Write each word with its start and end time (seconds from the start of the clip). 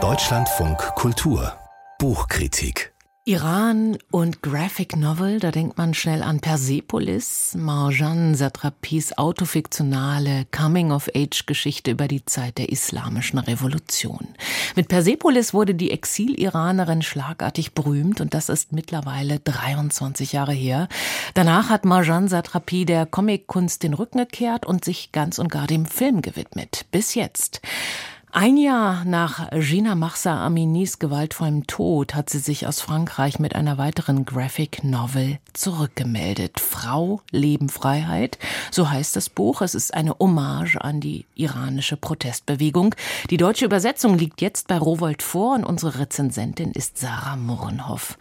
Deutschlandfunk 0.00 0.78
Kultur 0.94 1.58
Buchkritik 1.98 2.94
Iran 3.28 3.98
und 4.10 4.40
Graphic 4.40 4.96
Novel, 4.96 5.38
da 5.38 5.50
denkt 5.50 5.76
man 5.76 5.92
schnell 5.92 6.22
an 6.22 6.40
Persepolis, 6.40 7.54
Marjan 7.58 8.34
Satrapis 8.34 9.18
autofiktionale 9.18 10.46
Coming-of-Age-Geschichte 10.50 11.90
über 11.90 12.08
die 12.08 12.24
Zeit 12.24 12.56
der 12.56 12.70
islamischen 12.70 13.38
Revolution. 13.38 14.28
Mit 14.76 14.88
Persepolis 14.88 15.52
wurde 15.52 15.74
die 15.74 15.90
Exil-Iranerin 15.90 17.02
schlagartig 17.02 17.74
berühmt 17.74 18.22
und 18.22 18.32
das 18.32 18.48
ist 18.48 18.72
mittlerweile 18.72 19.40
23 19.40 20.32
Jahre 20.32 20.54
her. 20.54 20.88
Danach 21.34 21.68
hat 21.68 21.84
Marjan 21.84 22.28
Satrapi 22.28 22.86
der 22.86 23.04
Comic-Kunst 23.04 23.82
den 23.82 23.92
Rücken 23.92 24.20
gekehrt 24.20 24.64
und 24.64 24.86
sich 24.86 25.12
ganz 25.12 25.38
und 25.38 25.50
gar 25.52 25.66
dem 25.66 25.84
Film 25.84 26.22
gewidmet. 26.22 26.86
Bis 26.92 27.14
jetzt. 27.14 27.60
Ein 28.40 28.56
Jahr 28.56 29.04
nach 29.04 29.50
Gina 29.50 29.96
Mahsa 29.96 30.46
Aminis 30.46 31.00
gewaltvollem 31.00 31.66
Tod 31.66 32.14
hat 32.14 32.30
sie 32.30 32.38
sich 32.38 32.68
aus 32.68 32.80
Frankreich 32.80 33.40
mit 33.40 33.56
einer 33.56 33.78
weiteren 33.78 34.24
Graphic 34.24 34.84
Novel 34.84 35.40
zurückgemeldet. 35.54 36.60
Frau, 36.60 37.20
Leben, 37.32 37.68
Freiheit, 37.68 38.38
so 38.70 38.90
heißt 38.90 39.16
das 39.16 39.28
Buch. 39.28 39.60
Es 39.60 39.74
ist 39.74 39.92
eine 39.92 40.14
Hommage 40.20 40.76
an 40.76 41.00
die 41.00 41.26
iranische 41.34 41.96
Protestbewegung. 41.96 42.94
Die 43.28 43.38
deutsche 43.38 43.64
Übersetzung 43.64 44.16
liegt 44.16 44.40
jetzt 44.40 44.68
bei 44.68 44.78
Rowold 44.78 45.24
vor 45.24 45.56
und 45.56 45.64
unsere 45.64 45.98
Rezensentin 45.98 46.70
ist 46.70 46.96
Sarah 46.96 47.34
Murrenhoff. 47.34 48.18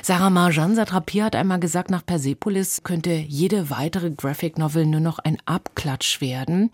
Sarah 0.00 0.30
Marjan 0.30 0.76
Satrapi 0.76 1.18
hat 1.18 1.36
einmal 1.36 1.60
gesagt, 1.60 1.90
nach 1.90 2.06
Persepolis 2.06 2.84
könnte 2.84 3.12
jede 3.12 3.68
weitere 3.68 4.10
Graphic 4.12 4.56
Novel 4.56 4.86
nur 4.86 5.00
noch 5.00 5.18
ein 5.18 5.36
Abklatsch 5.44 6.22
werden. 6.22 6.70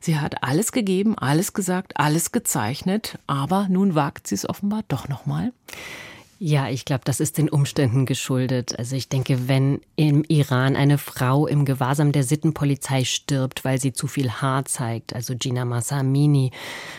Sie 0.00 0.18
hat 0.18 0.42
alles 0.42 0.72
gegeben, 0.72 1.16
alles 1.16 1.52
gesagt, 1.52 2.00
alles 2.00 2.31
alles 2.32 2.42
gezeichnet, 2.42 3.18
aber 3.26 3.68
nun 3.68 3.94
wagt 3.94 4.26
sie 4.26 4.34
es 4.34 4.48
offenbar 4.48 4.82
doch 4.88 5.08
nochmal. 5.08 5.52
Ja, 6.44 6.68
ich 6.68 6.84
glaube, 6.84 7.02
das 7.04 7.20
ist 7.20 7.38
den 7.38 7.48
Umständen 7.48 8.04
geschuldet. 8.04 8.76
Also 8.76 8.96
ich 8.96 9.08
denke, 9.08 9.46
wenn 9.46 9.80
im 9.94 10.24
Iran 10.26 10.74
eine 10.74 10.98
Frau 10.98 11.46
im 11.46 11.64
Gewahrsam 11.64 12.10
der 12.10 12.24
Sittenpolizei 12.24 13.04
stirbt, 13.04 13.64
weil 13.64 13.80
sie 13.80 13.92
zu 13.92 14.08
viel 14.08 14.28
Haar 14.28 14.64
zeigt, 14.64 15.14
also 15.14 15.34
Gina 15.38 15.64
Massamini, 15.64 16.50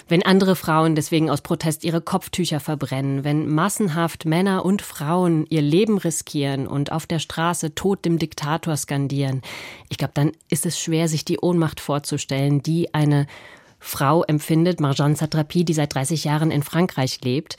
wenn 0.08 0.24
andere 0.24 0.56
Frauen 0.56 0.96
deswegen 0.96 1.30
aus 1.30 1.42
Protest 1.42 1.84
ihre 1.84 2.00
Kopftücher 2.00 2.62
verbrennen, 2.62 3.26
wenn 3.26 3.50
massenhaft 3.50 4.24
Männer 4.24 4.64
und 4.64 4.82
Frauen 4.82 5.46
ihr 5.50 5.62
Leben 5.62 5.98
riskieren 5.98 6.66
und 6.66 6.94
auf 6.94 7.06
der 7.06 7.20
Straße 7.20 7.76
Tod 7.76 8.06
dem 8.06 8.20
Diktator 8.20 8.78
skandieren, 8.78 9.42
ich 9.90 9.98
glaube, 9.98 10.14
dann 10.14 10.32
ist 10.48 10.66
es 10.66 10.80
schwer, 10.80 11.10
sich 11.10 11.26
die 11.26 11.40
Ohnmacht 11.40 11.82
vorzustellen, 11.82 12.64
die 12.64 12.94
eine 12.94 13.28
Frau 13.86 14.24
empfindet, 14.24 14.80
Marjan 14.80 15.16
Satrapi, 15.16 15.66
die 15.66 15.74
seit 15.74 15.94
30 15.94 16.24
Jahren 16.24 16.52
in 16.52 16.64
Frankreich 16.64 17.20
lebt, 17.22 17.58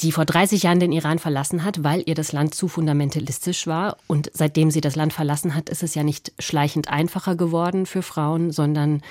die 0.00 0.10
vor 0.10 0.24
30 0.24 0.62
Jahren 0.62 0.80
den 0.80 0.90
Iran 0.90 1.18
verlassen 1.18 1.64
hat, 1.64 1.84
weil 1.84 2.02
ihr 2.06 2.14
das 2.14 2.32
Land 2.32 2.54
zu 2.54 2.66
fundamentalistisch 2.66 3.66
war. 3.66 3.98
Und 4.06 4.30
seitdem 4.32 4.70
sie 4.70 4.80
das 4.80 4.96
Land 4.96 5.12
verlassen 5.12 5.54
hat, 5.54 5.68
ist 5.68 5.82
es 5.82 5.94
ja 5.94 6.02
nicht 6.02 6.32
schleichend 6.38 6.88
einfacher 6.88 7.36
geworden 7.36 7.84
für 7.84 8.00
Frauen, 8.00 8.52
sondern 8.52 9.02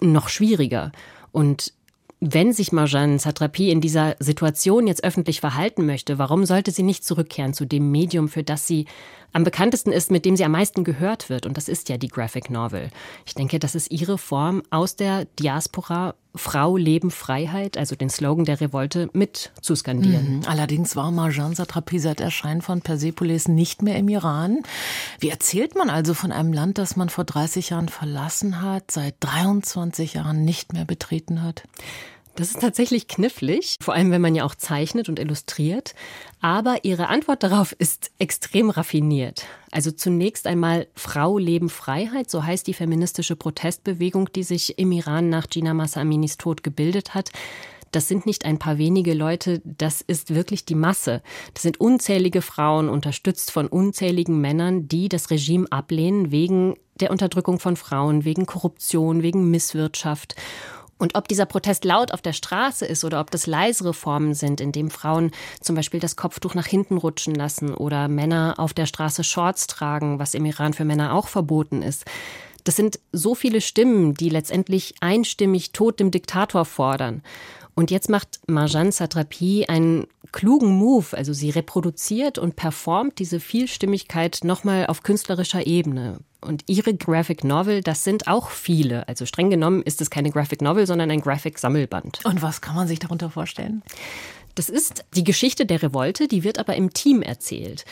noch 0.00 0.28
schwieriger. 0.28 0.92
Und 1.32 1.72
wenn 2.20 2.52
sich 2.52 2.72
Marjan 2.72 3.18
Satrapi 3.18 3.70
in 3.70 3.80
dieser 3.80 4.16
Situation 4.18 4.86
jetzt 4.86 5.04
öffentlich 5.04 5.40
verhalten 5.40 5.84
möchte, 5.86 6.18
warum 6.18 6.46
sollte 6.46 6.70
sie 6.70 6.82
nicht 6.82 7.04
zurückkehren 7.04 7.54
zu 7.54 7.66
dem 7.66 7.90
Medium, 7.90 8.28
für 8.28 8.42
das 8.42 8.66
sie 8.66 8.86
am 9.32 9.44
bekanntesten 9.44 9.92
ist, 9.92 10.10
mit 10.10 10.24
dem 10.24 10.36
sie 10.36 10.44
am 10.44 10.52
meisten 10.52 10.84
gehört 10.84 11.28
wird? 11.28 11.44
Und 11.44 11.56
das 11.56 11.68
ist 11.68 11.88
ja 11.88 11.98
die 11.98 12.08
Graphic 12.08 12.50
Novel. 12.50 12.90
Ich 13.26 13.34
denke, 13.34 13.58
das 13.58 13.74
ist 13.74 13.90
ihre 13.90 14.16
Form 14.16 14.62
aus 14.70 14.96
der 14.96 15.26
Diaspora 15.38 16.14
Frau, 16.34 16.76
Leben, 16.76 17.10
Freiheit, 17.10 17.76
also 17.76 17.94
den 17.94 18.10
Slogan 18.10 18.44
der 18.44 18.60
Revolte, 18.60 19.08
mit 19.12 19.52
zu 19.60 19.76
skandieren. 19.76 20.38
Mhm. 20.38 20.42
Allerdings 20.46 20.96
war 20.96 21.10
Marjan 21.10 21.54
Satrapi 21.54 21.98
seit 21.98 22.20
Erscheinen 22.20 22.60
von 22.60 22.80
Persepolis 22.80 23.46
nicht 23.46 23.82
mehr 23.82 23.96
im 23.96 24.08
Iran. 24.08 24.62
Wie 25.20 25.30
erzählt 25.30 25.76
man 25.76 25.90
also 25.90 26.14
von 26.14 26.32
einem 26.32 26.52
Land, 26.52 26.78
das 26.78 26.96
man 26.96 27.08
vor 27.08 27.24
30 27.24 27.70
Jahren 27.70 27.88
verlassen 27.88 28.60
hat, 28.60 28.90
seit 28.90 29.14
23 29.20 30.14
Jahren 30.14 30.44
nicht 30.44 30.72
mehr 30.72 30.84
betreten 30.84 31.42
hat? 31.42 31.62
Das 32.36 32.50
ist 32.50 32.60
tatsächlich 32.60 33.06
knifflig, 33.06 33.76
vor 33.80 33.94
allem 33.94 34.10
wenn 34.10 34.20
man 34.20 34.34
ja 34.34 34.44
auch 34.44 34.56
zeichnet 34.56 35.08
und 35.08 35.20
illustriert. 35.20 35.94
Aber 36.40 36.84
ihre 36.84 37.08
Antwort 37.08 37.44
darauf 37.44 37.72
ist 37.78 38.10
extrem 38.18 38.70
raffiniert. 38.70 39.46
Also 39.74 39.90
zunächst 39.90 40.46
einmal 40.46 40.86
Frau, 40.94 41.36
Leben, 41.36 41.68
Freiheit, 41.68 42.30
so 42.30 42.44
heißt 42.44 42.64
die 42.68 42.74
feministische 42.74 43.34
Protestbewegung, 43.34 44.30
die 44.32 44.44
sich 44.44 44.78
im 44.78 44.92
Iran 44.92 45.30
nach 45.30 45.48
Gina 45.48 45.74
Massa 45.74 46.00
Aminis 46.00 46.36
Tod 46.36 46.62
gebildet 46.62 47.12
hat. 47.12 47.30
Das 47.90 48.06
sind 48.06 48.24
nicht 48.24 48.44
ein 48.44 48.60
paar 48.60 48.78
wenige 48.78 49.14
Leute, 49.14 49.60
das 49.64 50.00
ist 50.00 50.32
wirklich 50.32 50.64
die 50.64 50.76
Masse. 50.76 51.22
Das 51.54 51.64
sind 51.64 51.80
unzählige 51.80 52.40
Frauen, 52.40 52.88
unterstützt 52.88 53.50
von 53.50 53.66
unzähligen 53.66 54.40
Männern, 54.40 54.86
die 54.86 55.08
das 55.08 55.30
Regime 55.30 55.66
ablehnen 55.70 56.30
wegen 56.30 56.76
der 57.00 57.10
Unterdrückung 57.10 57.58
von 57.58 57.74
Frauen, 57.74 58.24
wegen 58.24 58.46
Korruption, 58.46 59.24
wegen 59.24 59.50
Misswirtschaft. 59.50 60.36
Und 60.98 61.16
ob 61.16 61.28
dieser 61.28 61.46
Protest 61.46 61.84
laut 61.84 62.12
auf 62.12 62.22
der 62.22 62.32
Straße 62.32 62.86
ist 62.86 63.04
oder 63.04 63.20
ob 63.20 63.30
das 63.30 63.46
leisere 63.46 63.94
Formen 63.94 64.34
sind, 64.34 64.60
in 64.60 64.72
dem 64.72 64.90
Frauen 64.90 65.32
zum 65.60 65.74
Beispiel 65.74 66.00
das 66.00 66.16
Kopftuch 66.16 66.54
nach 66.54 66.66
hinten 66.66 66.96
rutschen 66.96 67.34
lassen 67.34 67.74
oder 67.74 68.08
Männer 68.08 68.54
auf 68.58 68.72
der 68.72 68.86
Straße 68.86 69.24
Shorts 69.24 69.66
tragen, 69.66 70.18
was 70.18 70.34
im 70.34 70.44
Iran 70.44 70.72
für 70.72 70.84
Männer 70.84 71.14
auch 71.14 71.28
verboten 71.28 71.82
ist. 71.82 72.04
Das 72.62 72.76
sind 72.76 72.98
so 73.12 73.34
viele 73.34 73.60
Stimmen, 73.60 74.14
die 74.14 74.30
letztendlich 74.30 74.94
einstimmig 75.00 75.72
Tod 75.72 76.00
dem 76.00 76.10
Diktator 76.10 76.64
fordern. 76.64 77.22
Und 77.74 77.90
jetzt 77.90 78.08
macht 78.08 78.40
Marjan 78.46 78.92
Satrapi 78.92 79.66
einen 79.66 80.06
klugen 80.32 80.70
Move. 80.70 81.06
Also 81.16 81.32
sie 81.32 81.50
reproduziert 81.50 82.38
und 82.38 82.56
performt 82.56 83.18
diese 83.18 83.40
Vielstimmigkeit 83.40 84.40
nochmal 84.44 84.86
auf 84.86 85.02
künstlerischer 85.02 85.66
Ebene. 85.66 86.20
Und 86.44 86.62
ihre 86.66 86.94
Graphic 86.94 87.42
Novel, 87.42 87.80
das 87.80 88.04
sind 88.04 88.28
auch 88.28 88.50
viele. 88.50 89.08
Also 89.08 89.26
streng 89.26 89.50
genommen 89.50 89.82
ist 89.82 90.00
es 90.00 90.10
keine 90.10 90.30
Graphic 90.30 90.60
Novel, 90.62 90.86
sondern 90.86 91.10
ein 91.10 91.20
Graphic 91.20 91.58
Sammelband. 91.58 92.24
Und 92.24 92.42
was 92.42 92.60
kann 92.60 92.76
man 92.76 92.86
sich 92.86 92.98
darunter 92.98 93.30
vorstellen? 93.30 93.82
Das 94.54 94.68
ist 94.68 95.04
die 95.16 95.24
Geschichte 95.24 95.66
der 95.66 95.82
Revolte, 95.82 96.28
die 96.28 96.44
wird 96.44 96.58
aber 96.58 96.76
im 96.76 96.92
Team 96.92 97.22
erzählt. 97.22 97.84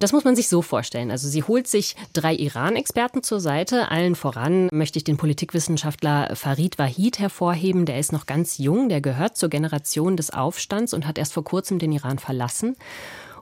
Das 0.00 0.12
muss 0.12 0.24
man 0.24 0.34
sich 0.34 0.48
so 0.48 0.62
vorstellen. 0.62 1.10
Also 1.10 1.28
sie 1.28 1.42
holt 1.42 1.66
sich 1.68 1.94
drei 2.14 2.34
Iran-Experten 2.34 3.22
zur 3.22 3.38
Seite. 3.38 3.90
Allen 3.90 4.14
voran 4.14 4.68
möchte 4.72 4.98
ich 4.98 5.04
den 5.04 5.18
Politikwissenschaftler 5.18 6.34
Farid 6.36 6.78
Wahid 6.78 7.18
hervorheben. 7.18 7.84
Der 7.84 7.98
ist 7.98 8.10
noch 8.10 8.24
ganz 8.24 8.56
jung, 8.56 8.88
der 8.88 9.02
gehört 9.02 9.36
zur 9.36 9.50
Generation 9.50 10.16
des 10.16 10.30
Aufstands 10.30 10.94
und 10.94 11.06
hat 11.06 11.18
erst 11.18 11.34
vor 11.34 11.44
kurzem 11.44 11.78
den 11.78 11.92
Iran 11.92 12.18
verlassen. 12.18 12.76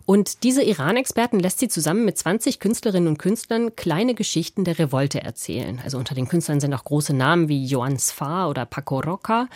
Und 0.09 0.43
diese 0.43 0.63
Iran-Experten 0.63 1.39
lässt 1.39 1.59
sie 1.59 1.69
zusammen 1.69 2.07
mit 2.07 2.17
20 2.17 2.61
Künstlerinnen 2.61 3.09
und 3.09 3.19
Künstlern 3.19 3.77
kleine 3.77 4.15
Geschichten 4.15 4.65
der 4.65 4.79
Revolte 4.79 5.21
erzählen. 5.21 5.83
Also 5.85 5.99
unter 5.99 6.15
den 6.15 6.27
Künstlern 6.27 6.61
sind 6.61 6.73
auch 6.73 6.85
große 6.85 7.13
Namen 7.13 7.51
wie 7.51 7.67
Joan 7.67 7.99
Sfar 7.99 8.49
oder 8.49 8.65
Paco 8.65 9.01
Roca. 9.01 9.49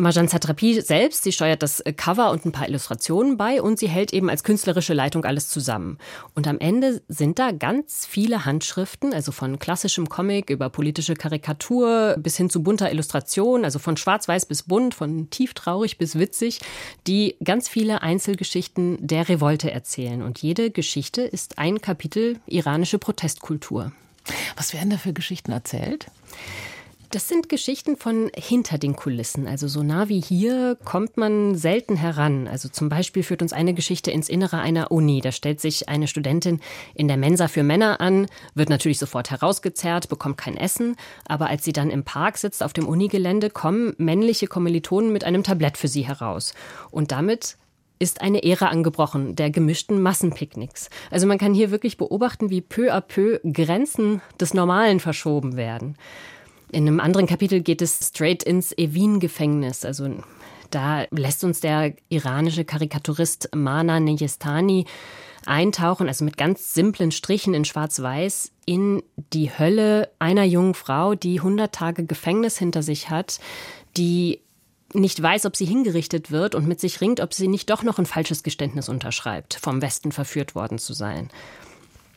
Marjan 0.00 0.28
Satrapi 0.28 0.80
selbst, 0.80 1.22
sie 1.22 1.32
steuert 1.32 1.62
das 1.62 1.82
Cover 1.96 2.30
und 2.30 2.44
ein 2.44 2.52
paar 2.52 2.68
Illustrationen 2.68 3.36
bei 3.36 3.62
und 3.62 3.78
sie 3.78 3.88
hält 3.88 4.12
eben 4.12 4.30
als 4.30 4.42
künstlerische 4.42 4.94
Leitung 4.94 5.24
alles 5.24 5.48
zusammen. 5.48 5.98
Und 6.34 6.48
am 6.48 6.58
Ende 6.58 7.02
sind 7.08 7.38
da 7.38 7.52
ganz 7.52 8.06
viele 8.06 8.44
Handschriften, 8.44 9.12
also 9.12 9.32
von 9.32 9.58
klassischem 9.58 10.08
Comic 10.08 10.50
über 10.50 10.70
politische 10.70 11.14
Karikatur 11.14 12.16
bis 12.18 12.36
hin 12.36 12.50
zu 12.50 12.62
bunter 12.62 12.90
Illustration, 12.90 13.64
also 13.64 13.78
von 13.78 13.96
schwarz-weiß 13.96 14.46
bis 14.46 14.64
bunt, 14.64 14.94
von 14.94 15.30
tieftraurig 15.30 15.98
bis 15.98 16.18
witzig, 16.18 16.60
die 17.06 17.36
ganz 17.44 17.68
viele 17.68 18.02
Einzelgeschichten 18.02 18.98
der 19.06 19.28
Revolte 19.28 19.70
erzählen. 19.70 20.22
Und 20.22 20.40
jede 20.40 20.70
Geschichte 20.70 21.22
ist 21.22 21.58
ein 21.58 21.80
Kapitel 21.80 22.38
iranische 22.46 22.98
Protestkultur. 22.98 23.92
Was 24.56 24.74
werden 24.74 24.90
da 24.90 24.96
für 24.96 25.12
Geschichten 25.12 25.52
erzählt? 25.52 26.06
Das 27.12 27.26
sind 27.26 27.48
Geschichten 27.48 27.96
von 27.96 28.30
hinter 28.36 28.78
den 28.78 28.94
Kulissen. 28.94 29.48
Also 29.48 29.66
so 29.66 29.82
nah 29.82 30.08
wie 30.08 30.20
hier 30.20 30.78
kommt 30.84 31.16
man 31.16 31.56
selten 31.56 31.96
heran. 31.96 32.46
Also 32.46 32.68
zum 32.68 32.88
Beispiel 32.88 33.24
führt 33.24 33.42
uns 33.42 33.52
eine 33.52 33.74
Geschichte 33.74 34.12
ins 34.12 34.28
Innere 34.28 34.58
einer 34.58 34.92
Uni. 34.92 35.20
Da 35.20 35.32
stellt 35.32 35.60
sich 35.60 35.88
eine 35.88 36.06
Studentin 36.06 36.60
in 36.94 37.08
der 37.08 37.16
Mensa 37.16 37.48
für 37.48 37.64
Männer 37.64 38.00
an, 38.00 38.28
wird 38.54 38.68
natürlich 38.68 39.00
sofort 39.00 39.32
herausgezerrt, 39.32 40.08
bekommt 40.08 40.36
kein 40.36 40.56
Essen. 40.56 40.94
Aber 41.26 41.48
als 41.48 41.64
sie 41.64 41.72
dann 41.72 41.90
im 41.90 42.04
Park 42.04 42.38
sitzt 42.38 42.62
auf 42.62 42.74
dem 42.74 42.86
Unigelände, 42.86 43.50
kommen 43.50 43.92
männliche 43.98 44.46
Kommilitonen 44.46 45.12
mit 45.12 45.24
einem 45.24 45.42
Tablett 45.42 45.78
für 45.78 45.88
sie 45.88 46.06
heraus. 46.06 46.54
Und 46.92 47.10
damit 47.10 47.56
ist 47.98 48.20
eine 48.20 48.44
Ära 48.44 48.68
angebrochen, 48.68 49.34
der 49.34 49.50
gemischten 49.50 50.00
Massenpicknicks. 50.00 50.90
Also 51.10 51.26
man 51.26 51.38
kann 51.38 51.54
hier 51.54 51.72
wirklich 51.72 51.96
beobachten, 51.96 52.50
wie 52.50 52.60
peu 52.60 52.94
à 52.94 53.00
peu 53.00 53.40
Grenzen 53.42 54.22
des 54.40 54.54
Normalen 54.54 55.00
verschoben 55.00 55.56
werden. 55.56 55.96
In 56.72 56.86
einem 56.86 57.00
anderen 57.00 57.26
Kapitel 57.26 57.60
geht 57.60 57.82
es 57.82 57.98
straight 58.00 58.42
ins 58.42 58.72
Evin-Gefängnis. 58.76 59.84
Also 59.84 60.08
da 60.70 61.04
lässt 61.10 61.42
uns 61.44 61.60
der 61.60 61.94
iranische 62.08 62.64
Karikaturist 62.64 63.50
Mana 63.54 63.98
Nejestani 63.98 64.86
eintauchen, 65.46 66.06
also 66.06 66.24
mit 66.24 66.36
ganz 66.36 66.74
simplen 66.74 67.12
Strichen 67.12 67.54
in 67.54 67.64
Schwarz-Weiß, 67.64 68.52
in 68.66 69.02
die 69.32 69.50
Hölle 69.50 70.10
einer 70.18 70.44
jungen 70.44 70.74
Frau, 70.74 71.14
die 71.14 71.38
100 71.38 71.74
Tage 71.74 72.04
Gefängnis 72.04 72.58
hinter 72.58 72.82
sich 72.82 73.10
hat, 73.10 73.40
die 73.96 74.40
nicht 74.92 75.20
weiß, 75.22 75.46
ob 75.46 75.56
sie 75.56 75.64
hingerichtet 75.64 76.30
wird 76.30 76.54
und 76.54 76.66
mit 76.66 76.80
sich 76.80 77.00
ringt, 77.00 77.20
ob 77.20 77.32
sie 77.32 77.48
nicht 77.48 77.70
doch 77.70 77.82
noch 77.82 77.98
ein 77.98 78.06
falsches 78.06 78.42
Geständnis 78.42 78.88
unterschreibt, 78.88 79.54
vom 79.54 79.82
Westen 79.82 80.12
verführt 80.12 80.54
worden 80.54 80.78
zu 80.78 80.92
sein. 80.92 81.30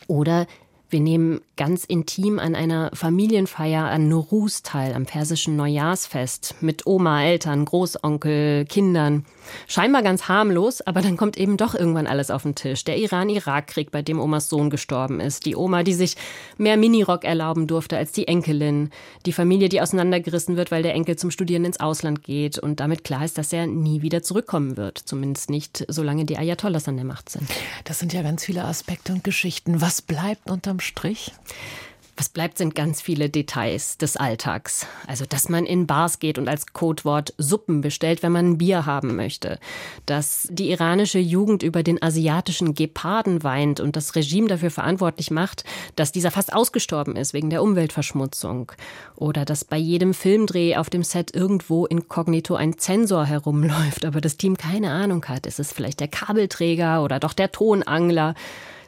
Oder 0.07 0.47
wir 0.93 1.01
nehmen 1.01 1.41
ganz 1.57 1.83
intim 1.83 2.39
an 2.39 2.55
einer 2.55 2.89
Familienfeier 2.93 3.83
an 3.83 4.07
Nuruz 4.07 4.63
teil, 4.63 4.93
am 4.93 5.05
persischen 5.05 5.55
Neujahrsfest, 5.55 6.55
mit 6.61 6.87
Oma, 6.87 7.23
Eltern, 7.23 7.65
Großonkel, 7.65 8.65
Kindern. 8.65 9.25
Scheinbar 9.67 10.03
ganz 10.03 10.27
harmlos, 10.27 10.81
aber 10.81 11.01
dann 11.01 11.17
kommt 11.17 11.37
eben 11.37 11.57
doch 11.57 11.75
irgendwann 11.75 12.07
alles 12.07 12.31
auf 12.31 12.43
den 12.43 12.55
Tisch. 12.55 12.83
Der 12.85 12.97
Iran-Irak-Krieg, 12.97 13.91
bei 13.91 14.01
dem 14.01 14.19
Omas 14.19 14.49
Sohn 14.49 14.69
gestorben 14.69 15.19
ist. 15.19 15.45
Die 15.45 15.55
Oma, 15.55 15.83
die 15.83 15.93
sich 15.93 16.15
mehr 16.57 16.77
Minirock 16.77 17.23
erlauben 17.23 17.67
durfte 17.67 17.97
als 17.97 18.11
die 18.11 18.27
Enkelin. 18.27 18.89
Die 19.25 19.33
Familie, 19.33 19.69
die 19.69 19.81
auseinandergerissen 19.81 20.55
wird, 20.55 20.71
weil 20.71 20.83
der 20.83 20.93
Enkel 20.93 21.17
zum 21.17 21.31
Studieren 21.31 21.65
ins 21.65 21.79
Ausland 21.79 22.23
geht 22.23 22.57
und 22.57 22.79
damit 22.79 23.03
klar 23.03 23.25
ist, 23.25 23.37
dass 23.37 23.51
er 23.51 23.67
nie 23.67 24.01
wieder 24.01 24.23
zurückkommen 24.23 24.77
wird. 24.77 24.97
Zumindest 24.97 25.49
nicht, 25.49 25.85
solange 25.87 26.25
die 26.25 26.37
Ayatollahs 26.37 26.87
an 26.87 26.95
der 26.95 27.05
Macht 27.05 27.29
sind. 27.29 27.49
Das 27.83 27.99
sind 27.99 28.13
ja 28.13 28.21
ganz 28.21 28.45
viele 28.45 28.63
Aspekte 28.63 29.11
und 29.11 29.23
Geschichten. 29.23 29.81
Was 29.81 30.01
bleibt 30.01 30.49
unterm 30.49 30.79
Strich? 30.83 31.31
Was 32.15 32.29
bleibt, 32.29 32.59
sind 32.59 32.75
ganz 32.75 33.01
viele 33.01 33.27
Details 33.27 33.97
des 33.97 34.17
Alltags. 34.17 34.85
Also, 35.07 35.25
dass 35.27 35.49
man 35.49 35.65
in 35.65 35.87
Bars 35.87 36.19
geht 36.19 36.37
und 36.37 36.47
als 36.47 36.71
Codewort 36.71 37.33
Suppen 37.39 37.81
bestellt, 37.81 38.21
wenn 38.21 38.31
man 38.31 38.51
ein 38.51 38.57
Bier 38.59 38.85
haben 38.85 39.15
möchte. 39.15 39.57
Dass 40.05 40.47
die 40.51 40.69
iranische 40.69 41.17
Jugend 41.17 41.63
über 41.63 41.81
den 41.81 42.03
asiatischen 42.03 42.75
Geparden 42.75 43.43
weint 43.43 43.79
und 43.79 43.95
das 43.95 44.15
Regime 44.15 44.47
dafür 44.47 44.69
verantwortlich 44.69 45.31
macht, 45.31 45.63
dass 45.95 46.11
dieser 46.11 46.29
fast 46.29 46.53
ausgestorben 46.53 47.15
ist 47.15 47.33
wegen 47.33 47.49
der 47.49 47.63
Umweltverschmutzung. 47.63 48.71
Oder 49.15 49.43
dass 49.43 49.65
bei 49.65 49.77
jedem 49.77 50.13
Filmdreh 50.13 50.75
auf 50.75 50.91
dem 50.91 51.03
Set 51.03 51.33
irgendwo 51.33 51.87
inkognito 51.87 52.53
ein 52.53 52.77
Zensor 52.77 53.25
herumläuft, 53.25 54.05
aber 54.05 54.21
das 54.21 54.37
Team 54.37 54.55
keine 54.55 54.91
Ahnung 54.91 55.25
hat. 55.25 55.47
Ist 55.47 55.59
es 55.59 55.73
vielleicht 55.73 55.99
der 55.99 56.09
Kabelträger 56.09 57.03
oder 57.03 57.19
doch 57.19 57.33
der 57.33 57.51
Tonangler? 57.51 58.35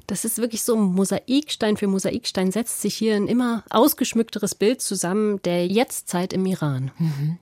Das 0.08 0.26
ist 0.26 0.38
wirklich 0.38 0.64
so 0.64 0.76
Mosaikstein 0.76 1.78
für 1.78 1.88
Mosaikstein 1.88 2.52
setzt 2.52 2.82
sich 2.82 2.96
hier 2.96 3.16
ein 3.16 3.28
immer 3.28 3.64
ausgeschmückteres 3.70 4.56
Bild 4.56 4.82
zusammen 4.82 5.42
der 5.44 5.68
Jetztzeit 5.68 6.34
im 6.34 6.46
Iran. 6.46 6.92
Mhm. 6.98 7.38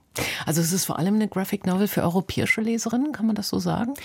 Also 0.46 0.62
es 0.62 0.72
ist 0.72 0.86
vor 0.86 1.00
allem 1.00 1.16
eine 1.16 1.28
Graphic 1.28 1.66
Novel 1.66 1.88
für 1.88 2.04
europäische 2.04 2.62
Leserinnen, 2.62 3.12
kann 3.12 3.26
man 3.26 3.36
das 3.36 3.50
so 3.50 3.60
sagen? 3.60 3.96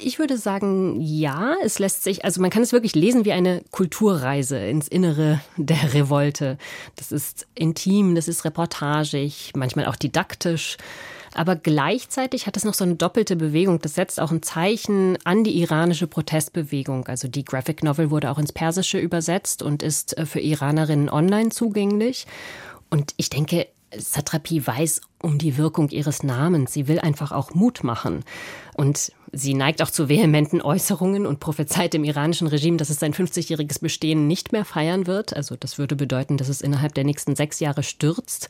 Ich 0.00 0.18
würde 0.18 0.38
sagen, 0.38 1.00
ja, 1.00 1.56
es 1.64 1.78
lässt 1.78 2.04
sich, 2.04 2.24
also 2.24 2.40
man 2.40 2.50
kann 2.50 2.62
es 2.62 2.72
wirklich 2.72 2.94
lesen 2.94 3.24
wie 3.24 3.32
eine 3.32 3.62
Kulturreise 3.70 4.58
ins 4.58 4.86
Innere 4.86 5.40
der 5.56 5.94
Revolte. 5.94 6.58
Das 6.96 7.10
ist 7.10 7.46
intim, 7.54 8.14
das 8.14 8.28
ist 8.28 8.44
reportagig, 8.44 9.52
manchmal 9.56 9.86
auch 9.86 9.96
didaktisch. 9.96 10.76
Aber 11.34 11.56
gleichzeitig 11.56 12.46
hat 12.46 12.56
es 12.56 12.64
noch 12.64 12.74
so 12.74 12.84
eine 12.84 12.94
doppelte 12.94 13.36
Bewegung. 13.36 13.80
Das 13.80 13.94
setzt 13.94 14.20
auch 14.20 14.30
ein 14.30 14.42
Zeichen 14.42 15.18
an 15.24 15.44
die 15.44 15.60
iranische 15.60 16.06
Protestbewegung. 16.06 17.06
Also 17.08 17.28
die 17.28 17.44
Graphic 17.44 17.82
Novel 17.82 18.10
wurde 18.10 18.30
auch 18.30 18.38
ins 18.38 18.52
Persische 18.52 18.98
übersetzt 18.98 19.62
und 19.62 19.82
ist 19.82 20.16
äh, 20.16 20.26
für 20.26 20.40
Iranerinnen 20.40 21.10
online 21.10 21.50
zugänglich. 21.50 22.26
Und 22.90 23.14
ich 23.16 23.30
denke, 23.30 23.66
Satrapi 23.96 24.66
weiß 24.66 25.00
um 25.22 25.38
die 25.38 25.56
Wirkung 25.56 25.88
ihres 25.88 26.22
Namens. 26.22 26.72
Sie 26.72 26.88
will 26.88 26.98
einfach 26.98 27.32
auch 27.32 27.54
Mut 27.54 27.84
machen. 27.84 28.24
Und 28.74 29.12
sie 29.32 29.54
neigt 29.54 29.82
auch 29.82 29.90
zu 29.90 30.08
vehementen 30.08 30.60
Äußerungen 30.60 31.26
und 31.26 31.40
prophezeit 31.40 31.94
dem 31.94 32.04
iranischen 32.04 32.46
Regime, 32.46 32.76
dass 32.76 32.90
es 32.90 33.00
sein 33.00 33.14
50-jähriges 33.14 33.80
Bestehen 33.80 34.26
nicht 34.26 34.52
mehr 34.52 34.64
feiern 34.64 35.06
wird. 35.06 35.34
Also 35.34 35.56
das 35.56 35.78
würde 35.78 35.96
bedeuten, 35.96 36.36
dass 36.36 36.48
es 36.48 36.60
innerhalb 36.60 36.94
der 36.94 37.04
nächsten 37.04 37.36
sechs 37.36 37.60
Jahre 37.60 37.82
stürzt. 37.82 38.48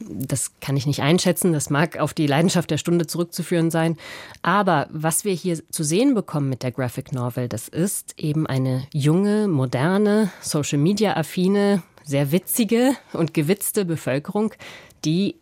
Das 0.00 0.52
kann 0.60 0.76
ich 0.76 0.86
nicht 0.86 1.02
einschätzen. 1.02 1.52
Das 1.52 1.70
mag 1.70 1.98
auf 1.98 2.14
die 2.14 2.26
Leidenschaft 2.26 2.70
der 2.70 2.78
Stunde 2.78 3.06
zurückzuführen 3.06 3.70
sein. 3.70 3.96
Aber 4.42 4.86
was 4.90 5.24
wir 5.24 5.32
hier 5.32 5.60
zu 5.70 5.82
sehen 5.82 6.14
bekommen 6.14 6.48
mit 6.48 6.62
der 6.62 6.72
Graphic 6.72 7.12
Novel, 7.12 7.48
das 7.48 7.68
ist 7.68 8.14
eben 8.18 8.46
eine 8.46 8.86
junge, 8.92 9.48
moderne, 9.48 10.30
Social 10.40 10.78
Media 10.78 11.16
affine, 11.16 11.82
sehr 12.04 12.32
witzige 12.32 12.94
und 13.12 13.34
gewitzte 13.34 13.84
Bevölkerung, 13.84 14.54
die 15.04 15.36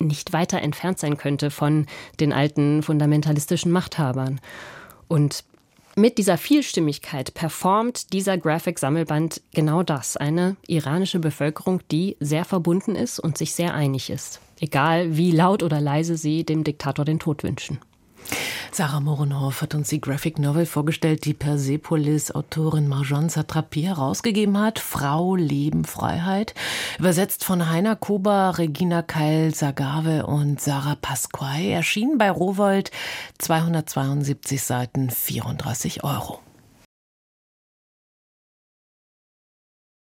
nicht 0.00 0.32
weiter 0.32 0.60
entfernt 0.60 0.98
sein 0.98 1.16
könnte 1.16 1.50
von 1.50 1.86
den 2.20 2.32
alten 2.32 2.82
fundamentalistischen 2.82 3.72
Machthabern. 3.72 4.40
Und 5.08 5.44
mit 5.98 6.16
dieser 6.16 6.38
Vielstimmigkeit 6.38 7.34
performt 7.34 8.12
dieser 8.12 8.38
Graphic-Sammelband 8.38 9.42
genau 9.52 9.82
das. 9.82 10.16
Eine 10.16 10.56
iranische 10.66 11.18
Bevölkerung, 11.18 11.80
die 11.90 12.16
sehr 12.20 12.44
verbunden 12.44 12.94
ist 12.94 13.18
und 13.18 13.36
sich 13.36 13.52
sehr 13.52 13.74
einig 13.74 14.08
ist. 14.08 14.40
Egal 14.60 15.16
wie 15.16 15.32
laut 15.32 15.62
oder 15.62 15.80
leise 15.80 16.16
sie 16.16 16.44
dem 16.44 16.64
Diktator 16.64 17.04
den 17.04 17.18
Tod 17.18 17.42
wünschen. 17.42 17.78
Sarah 18.70 19.00
Morenhoff 19.00 19.62
hat 19.62 19.74
uns 19.74 19.88
die 19.88 20.00
Graphic 20.00 20.38
Novel 20.38 20.66
vorgestellt, 20.66 21.24
die 21.24 21.34
Persepolis-Autorin 21.34 22.86
Marjan 22.86 23.28
Satrapi 23.28 23.82
herausgegeben 23.82 24.58
hat. 24.58 24.78
Frau, 24.78 25.34
Leben, 25.34 25.84
Freiheit. 25.84 26.54
Übersetzt 26.98 27.44
von 27.44 27.68
Heiner 27.68 27.96
Kober, 27.96 28.54
Regina 28.58 29.02
Keil, 29.02 29.54
Sagave 29.54 30.26
und 30.26 30.60
Sarah 30.60 30.96
Pasquay. 31.00 31.72
Erschienen 31.72 32.18
bei 32.18 32.30
Rowold 32.30 32.90
272 33.38 34.62
Seiten, 34.62 35.10
34 35.10 36.04
Euro. 36.04 36.40